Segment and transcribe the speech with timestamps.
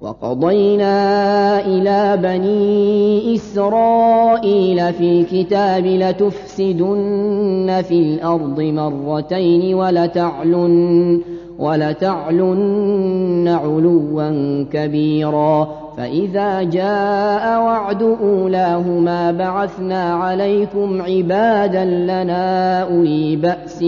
[0.00, 11.20] وقضينا إلى بني إسرائيل في الكتاب لتفسدن في الأرض مرتين ولتعلن
[11.58, 15.68] ولتعلن علوا كبيرا.
[15.96, 23.84] فإذا جاء وعد أولاهما بعثنا عليكم عبادا لنا أولي بأس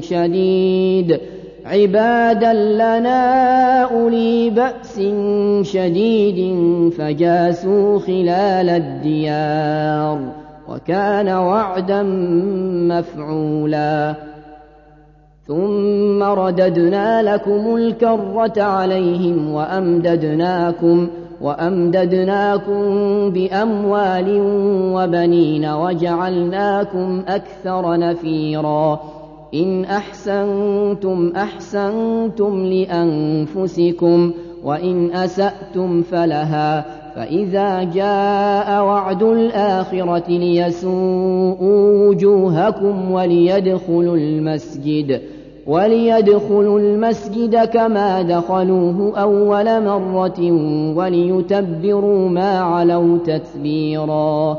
[0.00, 1.17] شديد.
[1.68, 5.00] عبادا لنا أولي بأس
[5.72, 6.58] شديد
[6.92, 10.18] فجاسوا خلال الديار
[10.68, 12.02] وكان وعدا
[12.88, 14.14] مفعولا.
[15.46, 21.08] ثم رددنا لكم الكرة عليهم وأمددناكم
[21.40, 22.80] وأمددناكم
[23.30, 24.40] بأموال
[24.94, 29.00] وبنين وجعلناكم أكثر نفيرا.
[29.54, 34.32] إن أحسنتم أحسنتم لأنفسكم
[34.64, 45.20] وإن أسأتم فلها فإذا جاء وعد الآخرة ليسوءوا وجوهكم وليدخلوا المسجد
[45.66, 50.52] وليدخلوا المسجد كما دخلوه أول مرة
[50.96, 54.58] وليتبروا ما علوا تتبيرا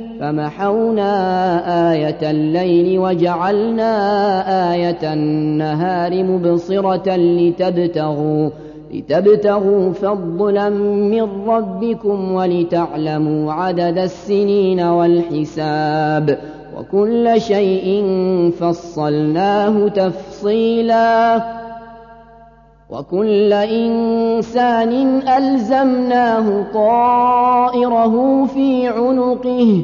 [0.21, 1.13] فمحونا
[1.93, 3.93] آية الليل وجعلنا
[4.73, 8.49] آية النهار مبصرة لتبتغوا
[8.93, 16.37] لتبتغوا فضلا من ربكم ولتعلموا عدد السنين والحساب.
[16.77, 18.03] وكل شيء
[18.59, 21.43] فصلناه تفصيلا.
[22.89, 29.83] وكل إنسان ألزمناه طائره في عنقه.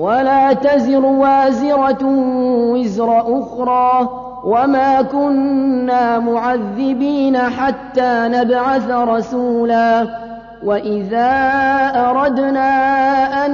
[0.00, 2.04] ولا تزر وازرة
[2.72, 4.08] وزر أخرى
[4.44, 10.06] وما كنا معذبين حتى نبعث رسولا
[10.64, 11.30] وإذا
[11.96, 12.66] أردنا
[13.46, 13.52] أن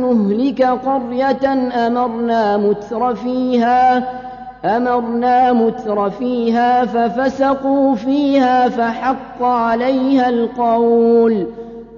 [0.00, 1.52] نهلك قرية
[1.86, 4.02] أمرنا متر فيها
[4.64, 11.46] أمرنا متر فيها ففسقوا فيها فحق عليها القول.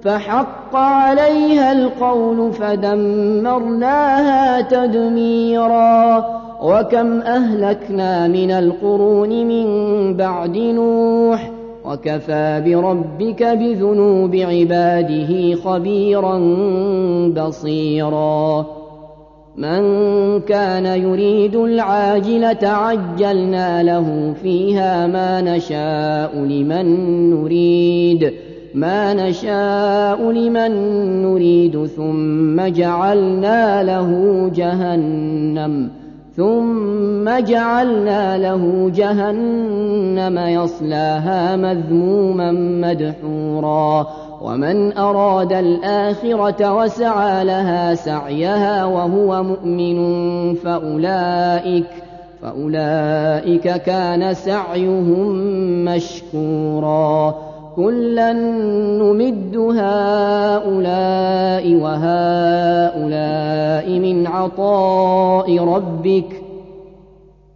[0.03, 6.25] فحق عليها القول فدمرناها تدميرا.
[6.61, 9.67] وكم أهلكنا من القرون من
[10.17, 11.51] بعد نوح
[11.85, 16.39] وكفى بربك بذنوب عباده خبيرا
[17.37, 18.65] بصيرا.
[19.57, 19.81] من
[20.39, 26.85] كان يريد العاجلة عجلنا له فيها ما نشاء لمن
[27.29, 28.33] نريد.
[28.77, 30.71] ما نشاء لمن
[31.21, 34.11] نريد ثم جعلنا له
[34.55, 35.89] جهنم
[36.35, 44.07] ثم جعلنا له جهنم يصلاها مذموما مدحورا
[44.41, 49.97] ومن أراد الآخرة وسعى لها سعيها وهو مؤمن
[50.55, 51.87] فأولئك
[52.41, 55.29] فأولئك كان سعيهم
[55.85, 57.46] مشكورا
[57.77, 60.95] كلا نمد هؤلاء
[61.75, 63.09] وهؤلاء
[63.99, 66.43] من عطاء ربك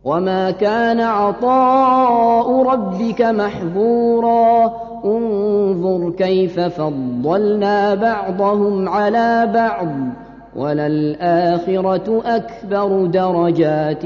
[0.03, 4.73] وما كان عطاء ربك محظورا
[5.05, 9.87] انظر كيف فضلنا بعضهم على بعض
[10.55, 14.05] وللآخرة أكبر درجات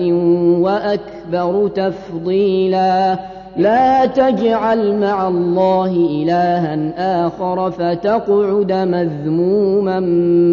[0.60, 3.20] وأكبر تفضيلا
[3.58, 10.00] لا تجعل مع الله إلها آخر فتقعد مذموما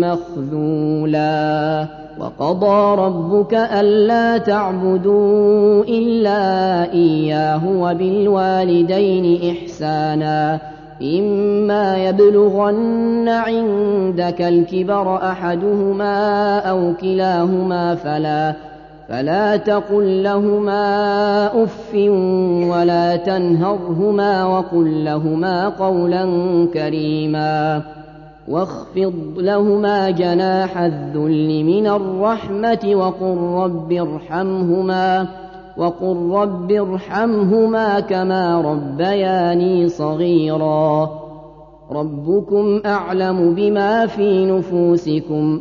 [0.09, 1.87] مخذولا.
[2.21, 10.59] وقضى ربك ألا تعبدوا إلا إياه وبالوالدين إحسانا.
[11.03, 18.55] إما يبلغن عندك الكبر أحدهما أو كلاهما فلا
[19.13, 20.85] فلا تقل لهما
[21.65, 21.95] أف
[22.71, 26.25] ولا تنهرهما وقل لهما قولا
[26.75, 27.83] كريما
[28.49, 35.27] واخفض لهما جناح الذل من الرحمة وقل رب ارحمهما
[35.77, 41.11] وقل رب ارحمهما كما ربياني صغيرا
[41.91, 45.61] ربكم أعلم بما في نفوسكم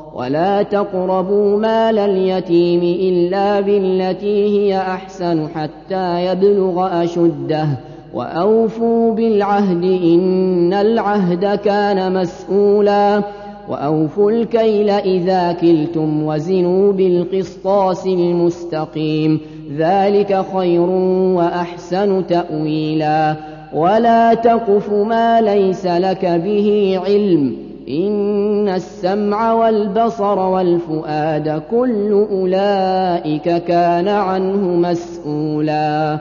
[0.13, 7.67] ولا تقربوا مال اليتيم إلا بالتي هي أحسن حتى يبلغ أشده
[8.13, 13.23] وأوفوا بالعهد إن العهد كان مسؤولا
[13.69, 19.39] وأوفوا الكيل إذا كلتم وزنوا بالقسطاس المستقيم
[19.77, 20.89] ذلك خير
[21.35, 23.35] وأحسن تأويلا
[23.73, 34.89] ولا تقف ما ليس لك به علم إن السمع والبصر والفؤاد كل أولئك كان عنه
[34.89, 36.17] مسؤولا.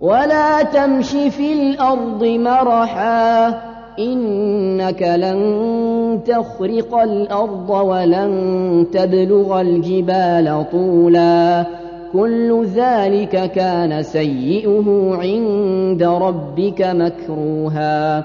[0.00, 3.48] ولا تمش في الأرض مرحا
[3.98, 11.64] إنك لن تخرق الأرض ولن تبلغ الجبال طولا.
[12.12, 18.24] كل ذلك كان سيئه عند ربك مكروها.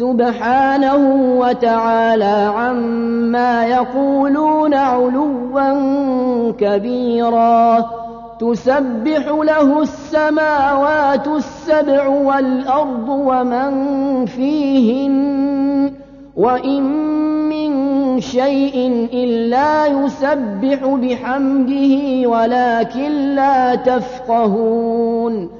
[0.00, 1.02] سبحانه
[1.38, 7.84] وتعالى عما يقولون علوا كبيرا.
[8.40, 13.72] تسبح له السماوات السبع والأرض ومن
[14.26, 15.92] فيهن
[16.36, 16.82] وإن
[17.48, 25.59] من شيء إلا يسبح بحمده ولكن لا تفقهون.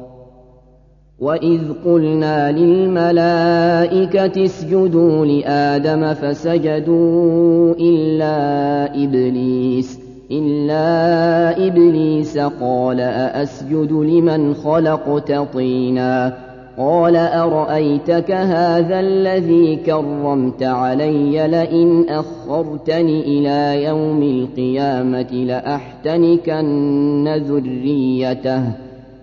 [1.21, 9.99] وإذ قلنا للملائكة اسجدوا لآدم فسجدوا إلا إبليس
[10.31, 16.33] إلا إبليس قال أأسجد لمن خلقت طينا؟
[16.77, 28.90] قال أرأيتك هذا الذي كرمت علي لئن أخرتني إلى يوم القيامة لأحتنكن ذريته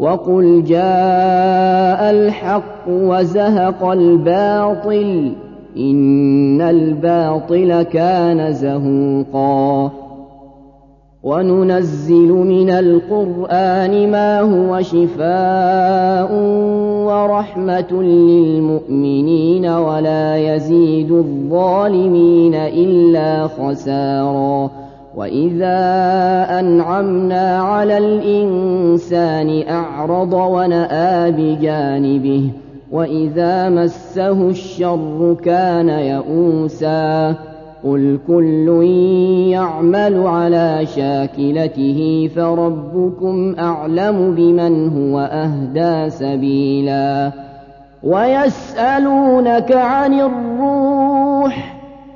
[0.00, 5.32] وقل جاء الحق وزهق الباطل
[5.76, 9.90] إن الباطل كان زهوقا
[11.22, 16.32] وننزل من القرآن ما هو شفاء
[17.06, 24.70] ورحمة للمؤمنين ولا يزيد الظالمين إلا خسارا
[25.16, 25.78] وإذا
[26.60, 32.50] أنعمنا على الإنسان أعرض ونأى بجانبه
[32.92, 37.34] وإذا مسه الشر كان يئوسا
[37.84, 38.82] قل كل
[39.50, 47.32] يعمل على شاكلته فربكم أعلم بمن هو أهدى سبيلا
[48.02, 51.79] ويسألونك عن الروح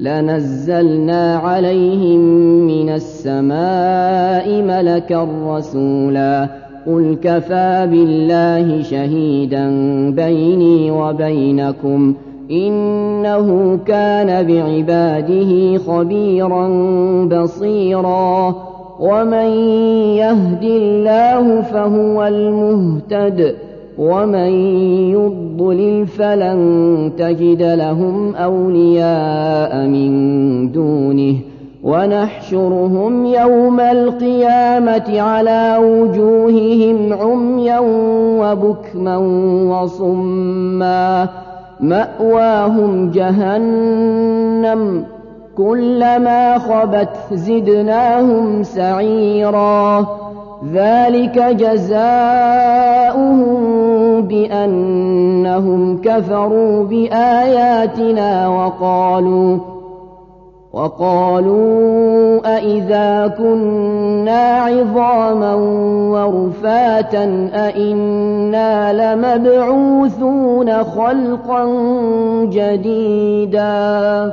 [0.00, 2.18] لنزلنا عليهم
[2.66, 6.48] من السماء ملكا رسولا.
[6.86, 9.70] قل كفى بالله شهيدا
[10.10, 12.14] بيني وبينكم.
[12.50, 16.68] إنه كان بعباده خبيرا
[17.24, 18.54] بصيرا.
[19.00, 19.50] ومن
[20.16, 23.56] يهد الله فهو المهتد.
[23.98, 24.50] ومن
[25.10, 31.36] يضلل فلن تجد لهم أولياء من دونه
[31.84, 37.78] ونحشرهم يوم القيامة على وجوههم عميا
[38.40, 39.16] وبكما
[39.66, 41.28] وصما
[41.80, 45.04] مأواهم جهنم
[45.56, 50.06] كلما خبت زدناهم سعيرا
[50.72, 52.66] ذلك جزاؤهم
[54.26, 59.58] بأنهم كفروا بآياتنا وقالوا
[60.76, 65.54] وقالوا أإذا كنا عظاما
[66.12, 71.64] ورفاتا أإنا لمبعوثون خلقا
[72.44, 74.32] جديدا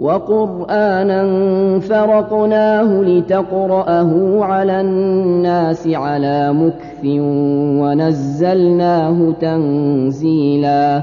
[0.00, 1.22] وقرآنا
[1.78, 7.04] فرقناه لتقرأه على الناس على مكث
[7.80, 11.02] ونزلناه تنزيلا.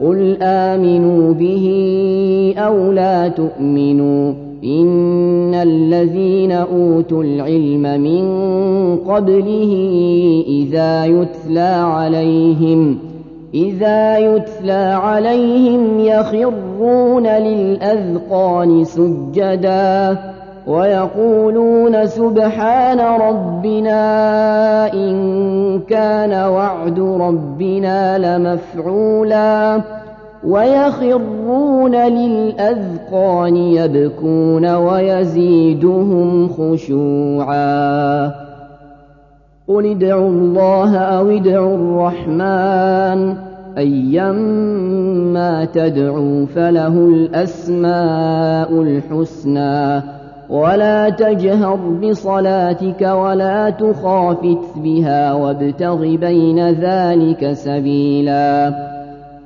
[0.00, 1.66] قل آمنوا به
[2.58, 4.32] أو لا تؤمنوا.
[4.64, 8.24] إن الذين أوتوا العلم من
[8.96, 9.72] قبله
[10.48, 13.11] إذا يتلى عليهم ۖ
[13.54, 20.18] إذا يتلى عليهم يخرون للأذقان سجدا
[20.66, 24.02] ويقولون سبحان ربنا
[24.94, 29.80] إن كان وعد ربنا لمفعولا
[30.46, 38.32] ويخرون للأذقان يبكون ويزيدهم خشوعا
[39.68, 43.34] قل ادعوا الله أو ادعوا الرحمن
[43.78, 50.02] أيما تدعوا فله الأسماء الحسنى.
[50.50, 58.91] ولا تجهر بصلاتك ولا تخافت بها وابتغ بين ذلك سبيلاً.